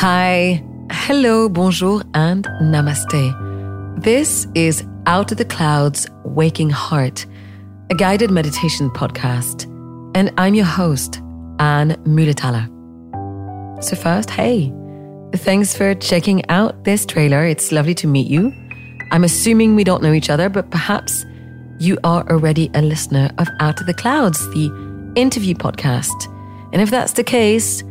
Hi, 0.00 0.64
hello, 0.90 1.50
bonjour, 1.50 2.00
and 2.14 2.46
namaste. 2.62 4.02
This 4.02 4.46
is 4.54 4.82
Out 5.04 5.30
of 5.30 5.36
the 5.36 5.44
Clouds 5.44 6.08
Waking 6.24 6.70
Heart, 6.70 7.26
a 7.90 7.94
guided 7.94 8.30
meditation 8.30 8.88
podcast. 8.88 9.64
And 10.16 10.32
I'm 10.38 10.54
your 10.54 10.64
host, 10.64 11.18
Anne 11.58 12.02
Muhlethaler. 12.06 12.64
So, 13.84 13.94
first, 13.94 14.30
hey, 14.30 14.72
thanks 15.34 15.76
for 15.76 15.94
checking 15.94 16.48
out 16.48 16.84
this 16.84 17.04
trailer. 17.04 17.44
It's 17.44 17.70
lovely 17.70 17.94
to 17.96 18.06
meet 18.06 18.26
you. 18.26 18.54
I'm 19.10 19.24
assuming 19.24 19.76
we 19.76 19.84
don't 19.84 20.02
know 20.02 20.14
each 20.14 20.30
other, 20.30 20.48
but 20.48 20.70
perhaps 20.70 21.26
you 21.78 21.98
are 22.04 22.26
already 22.30 22.70
a 22.72 22.80
listener 22.80 23.30
of 23.36 23.48
Out 23.60 23.82
of 23.82 23.86
the 23.86 23.92
Clouds, 23.92 24.38
the 24.54 25.12
interview 25.14 25.54
podcast. 25.54 26.34
And 26.72 26.80
if 26.80 26.88
that's 26.88 27.12
the 27.12 27.24
case, 27.24 27.82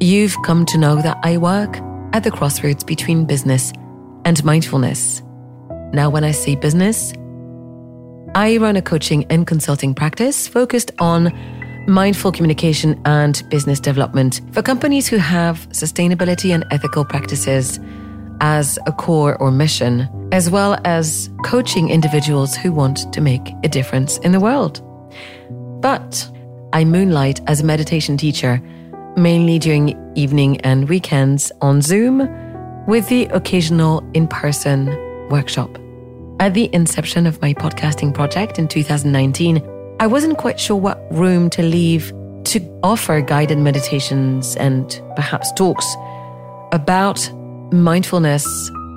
You've 0.00 0.36
come 0.42 0.66
to 0.66 0.78
know 0.78 0.96
that 0.96 1.18
I 1.22 1.36
work 1.36 1.78
at 2.12 2.24
the 2.24 2.30
crossroads 2.30 2.82
between 2.82 3.26
business 3.26 3.72
and 4.24 4.42
mindfulness. 4.44 5.22
Now, 5.92 6.10
when 6.10 6.24
I 6.24 6.32
say 6.32 6.56
business, 6.56 7.12
I 8.34 8.56
run 8.56 8.74
a 8.74 8.82
coaching 8.82 9.24
and 9.30 9.46
consulting 9.46 9.94
practice 9.94 10.48
focused 10.48 10.90
on 10.98 11.32
mindful 11.86 12.32
communication 12.32 13.00
and 13.04 13.42
business 13.50 13.78
development 13.78 14.40
for 14.50 14.62
companies 14.62 15.06
who 15.06 15.18
have 15.18 15.68
sustainability 15.68 16.52
and 16.52 16.64
ethical 16.72 17.04
practices 17.04 17.78
as 18.40 18.80
a 18.86 18.92
core 18.92 19.36
or 19.36 19.52
mission, 19.52 20.08
as 20.32 20.50
well 20.50 20.76
as 20.84 21.30
coaching 21.44 21.90
individuals 21.90 22.56
who 22.56 22.72
want 22.72 23.12
to 23.12 23.20
make 23.20 23.52
a 23.62 23.68
difference 23.68 24.18
in 24.18 24.32
the 24.32 24.40
world. 24.40 24.82
But 25.80 26.28
I 26.72 26.84
moonlight 26.84 27.40
as 27.46 27.60
a 27.60 27.64
meditation 27.64 28.16
teacher 28.16 28.60
mainly 29.16 29.58
during 29.58 29.96
evening 30.16 30.60
and 30.62 30.88
weekends 30.88 31.52
on 31.60 31.82
Zoom, 31.82 32.28
with 32.86 33.08
the 33.08 33.24
occasional 33.26 34.08
in 34.14 34.28
person 34.28 34.86
workshop. 35.28 35.70
At 36.40 36.54
the 36.54 36.68
inception 36.74 37.26
of 37.26 37.40
my 37.40 37.54
podcasting 37.54 38.12
project 38.12 38.58
in 38.58 38.68
2019, 38.68 39.62
I 40.00 40.06
wasn't 40.06 40.38
quite 40.38 40.58
sure 40.58 40.76
what 40.76 41.00
room 41.10 41.48
to 41.50 41.62
leave 41.62 42.12
to 42.44 42.80
offer 42.82 43.20
guided 43.20 43.58
meditations 43.58 44.56
and 44.56 45.00
perhaps 45.16 45.52
talks 45.52 45.96
about 46.72 47.30
mindfulness 47.72 48.44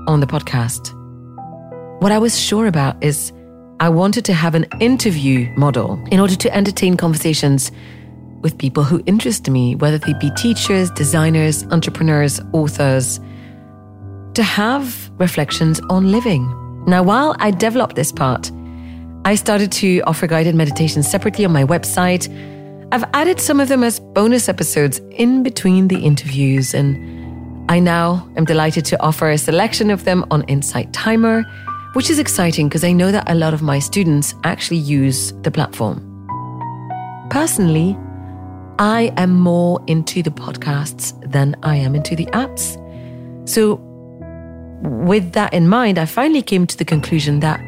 on 0.07 0.19
the 0.19 0.27
podcast. 0.27 0.93
What 2.01 2.11
I 2.11 2.17
was 2.17 2.39
sure 2.39 2.67
about 2.67 3.01
is 3.03 3.31
I 3.79 3.89
wanted 3.89 4.25
to 4.25 4.33
have 4.33 4.55
an 4.55 4.65
interview 4.79 5.49
model 5.55 6.03
in 6.11 6.19
order 6.19 6.35
to 6.35 6.55
entertain 6.55 6.97
conversations 6.97 7.71
with 8.41 8.57
people 8.57 8.83
who 8.83 9.01
interest 9.05 9.49
me, 9.49 9.75
whether 9.75 9.97
they 9.97 10.13
be 10.13 10.29
teachers, 10.31 10.91
designers, 10.91 11.63
entrepreneurs, 11.71 12.39
authors, 12.53 13.19
to 14.33 14.43
have 14.43 15.09
reflections 15.19 15.79
on 15.89 16.11
living. 16.11 16.45
Now, 16.85 17.03
while 17.03 17.35
I 17.39 17.51
developed 17.51 17.95
this 17.95 18.11
part, 18.11 18.51
I 19.25 19.35
started 19.35 19.71
to 19.73 20.01
offer 20.01 20.27
guided 20.27 20.55
meditations 20.55 21.09
separately 21.09 21.43
on 21.43 21.51
my 21.51 21.65
website. 21.65 22.29
I've 22.91 23.03
added 23.13 23.41
some 23.41 23.59
of 23.59 23.67
them 23.67 23.83
as 23.83 23.99
bonus 23.99 24.47
episodes 24.47 24.99
in 25.11 25.43
between 25.43 25.87
the 25.89 25.99
interviews, 25.99 26.73
and 26.73 26.95
I 27.69 27.79
now 27.79 28.29
am 28.37 28.45
delighted 28.45 28.85
to 28.85 29.01
offer 29.01 29.29
a 29.29 29.37
selection 29.37 29.89
of 29.89 30.05
them 30.05 30.23
on 30.31 30.43
Insight 30.43 30.93
Timer, 30.93 31.43
which 31.93 32.09
is 32.09 32.19
exciting 32.19 32.69
because 32.69 32.83
I 32.83 32.93
know 32.93 33.11
that 33.11 33.29
a 33.29 33.35
lot 33.35 33.53
of 33.53 33.61
my 33.61 33.79
students 33.79 34.35
actually 34.43 34.77
use 34.77 35.33
the 35.41 35.51
platform. 35.51 36.03
Personally, 37.29 37.97
I 38.79 39.11
am 39.17 39.33
more 39.33 39.83
into 39.87 40.21
the 40.21 40.29
podcasts 40.29 41.19
than 41.31 41.55
I 41.63 41.77
am 41.77 41.95
into 41.95 42.15
the 42.15 42.27
apps. 42.27 42.77
So, 43.49 43.81
with 44.81 45.31
that 45.31 45.53
in 45.53 45.67
mind, 45.67 45.97
I 45.97 46.05
finally 46.05 46.43
came 46.43 46.67
to 46.67 46.77
the 46.77 46.85
conclusion 46.85 47.39
that 47.39 47.59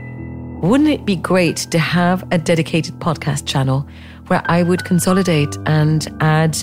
wouldn't 0.62 0.90
it 0.90 1.06
be 1.06 1.16
great 1.16 1.58
to 1.72 1.80
have 1.80 2.24
a 2.32 2.38
dedicated 2.38 3.00
podcast 3.00 3.48
channel 3.48 3.88
where 4.28 4.44
I 4.46 4.62
would 4.62 4.86
consolidate 4.86 5.58
and 5.66 6.08
add 6.20 6.56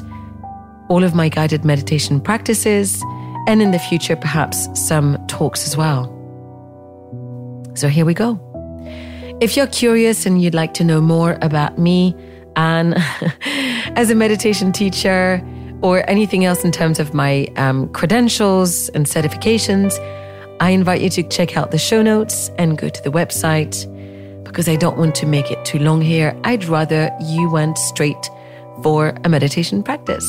all 0.89 1.03
of 1.03 1.15
my 1.15 1.29
guided 1.29 1.65
meditation 1.65 2.21
practices 2.21 3.03
and 3.49 3.61
in 3.61 3.73
the 3.73 3.81
future, 3.81 4.15
perhaps 4.15 4.69
some 4.75 5.25
talks 5.27 5.67
as 5.67 5.77
well. 5.77 6.13
So, 7.75 7.89
here 7.89 8.05
we 8.05 8.15
go. 8.15 8.39
If 9.41 9.57
you're 9.57 9.67
curious 9.67 10.25
and 10.25 10.41
you'd 10.41 10.55
like 10.55 10.73
to 10.75 10.85
know 10.85 11.01
more 11.01 11.37
about 11.43 11.79
me, 11.79 12.15
and 12.57 12.95
as 13.97 14.11
a 14.11 14.15
meditation 14.15 14.73
teacher 14.73 15.43
or 15.83 16.09
anything 16.09 16.45
else 16.45 16.65
in 16.65 16.73
terms 16.73 16.99
of 16.99 17.15
my 17.15 17.47
um, 17.57 17.89
credentials 17.93 18.89
and 18.91 19.07
certifications, 19.07 19.95
I 20.61 20.71
invite 20.71 21.03
you 21.03 21.11
to 21.11 21.23
check 21.23 21.57
out 21.57 21.71
the 21.71 21.79
show 21.79 22.03
notes 22.03 22.51
and 22.59 22.79
go 22.79 22.89
to 22.89 23.03
the 23.03 23.11
website 23.11 23.93
because 24.45 24.69
I 24.69 24.77
don't 24.77 24.97
want 24.97 25.15
to 25.17 25.27
make 25.27 25.51
it 25.51 25.63
too 25.65 25.79
long 25.79 26.01
here. 26.01 26.39
I'd 26.45 26.65
rather 26.65 27.15
you 27.21 27.51
went 27.51 27.77
straight 27.77 28.31
for 28.83 29.15
a 29.23 29.29
meditation 29.29 29.83
practice. 29.83 30.27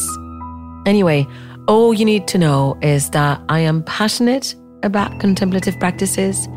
Anyway, 0.86 1.26
all 1.68 1.94
you 1.94 2.06
need 2.06 2.28
to 2.30 2.38
know 2.38 2.78
is 2.82 3.10
that 3.12 3.42
I 3.50 3.60
am 3.60 3.84
passionate 3.84 4.56
about 4.84 5.20
contemplative 5.20 5.80
practices. 5.80 6.48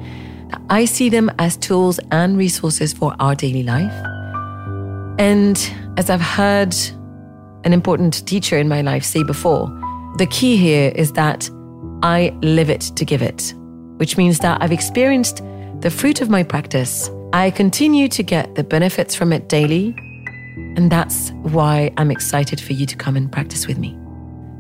I 0.69 0.85
see 0.85 1.09
them 1.09 1.31
as 1.39 1.57
tools 1.57 2.01
and 2.11 2.37
resources 2.37 2.93
for 2.93 3.15
our 3.21 3.35
daily 3.35 3.63
life. 3.63 4.20
And 5.21 5.59
as 5.99 6.09
I've 6.09 6.23
heard 6.23 6.75
an 7.65 7.75
important 7.75 8.27
teacher 8.27 8.57
in 8.57 8.71
my 8.71 8.81
life 8.81 9.05
say 9.05 9.23
before, 9.23 9.67
the 10.17 10.27
key 10.27 10.57
here 10.57 10.93
is 10.95 11.13
that 11.13 11.51
I 12.03 12.35
live 12.41 12.71
it 12.71 12.81
to 12.97 13.05
give 13.05 13.21
it, 13.21 13.53
which 13.99 14.17
means 14.17 14.39
that 14.39 14.63
I've 14.63 14.73
experienced 14.73 15.43
the 15.81 15.91
fruit 15.91 16.23
of 16.23 16.31
my 16.31 16.43
practice. 16.43 17.11
I 17.35 17.51
continue 17.51 18.09
to 18.09 18.23
get 18.23 18.55
the 18.55 18.65
benefits 18.65 19.15
from 19.15 19.35
it 19.35 19.51
daily. 19.51 19.95
And 20.77 20.91
that's 20.91 21.33
why 21.43 21.93
I'm 21.99 22.11
excited 22.11 22.59
for 22.59 22.73
you 22.73 22.87
to 22.87 22.97
come 22.97 23.15
and 23.15 23.31
practice 23.31 23.67
with 23.67 23.77
me. 23.77 23.95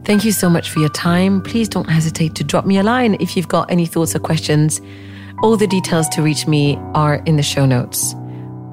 Thank 0.04 0.26
you 0.26 0.32
so 0.32 0.50
much 0.50 0.68
for 0.68 0.80
your 0.80 0.90
time. 0.90 1.40
Please 1.40 1.70
don't 1.70 1.88
hesitate 1.88 2.34
to 2.34 2.44
drop 2.44 2.66
me 2.66 2.76
a 2.76 2.82
line 2.82 3.16
if 3.18 3.34
you've 3.34 3.48
got 3.48 3.70
any 3.70 3.86
thoughts 3.86 4.14
or 4.14 4.18
questions. 4.18 4.82
All 5.42 5.56
the 5.56 5.66
details 5.66 6.06
to 6.10 6.20
reach 6.20 6.46
me 6.46 6.76
are 6.92 7.14
in 7.24 7.36
the 7.36 7.42
show 7.42 7.64
notes. 7.64 8.14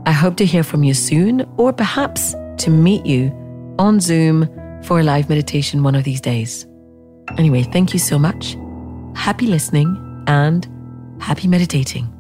I 0.08 0.12
hope 0.12 0.38
to 0.38 0.46
hear 0.46 0.64
from 0.64 0.86
you 0.86 0.94
soon, 0.94 1.42
or 1.58 1.74
perhaps 1.74 2.34
to 2.60 2.70
meet 2.70 3.06
you 3.06 3.30
on 3.78 4.00
Zoom 4.00 4.48
for 4.84 5.02
a 5.02 5.04
live 5.04 5.28
meditation 5.28 5.84
one 5.84 5.96
of 5.96 6.06
these 6.06 6.22
days. 6.22 6.66
Anyway, 7.38 7.64
thank 7.64 7.92
you 7.92 8.00
so 8.00 8.18
much. 8.18 8.56
Happy 9.16 9.48
listening 9.48 10.24
and 10.28 10.66
happy 11.20 11.50
meditating. 11.50 12.17